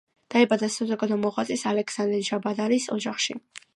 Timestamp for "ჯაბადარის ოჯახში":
2.31-3.39